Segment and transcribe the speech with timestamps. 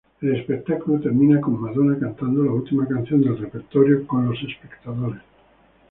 [0.19, 5.21] El espectáculo terminaba con Madonna cantando la última canción del repertorio con los espectadores.